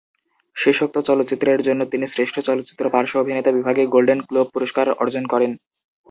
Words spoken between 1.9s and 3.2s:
তিনি শ্রেষ্ঠ চলচ্চিত্র পার্শ্ব